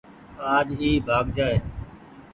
آج 0.53 0.67
اي 0.81 0.89
ڀآڳ 1.07 1.25
جآئي۔ 1.37 1.57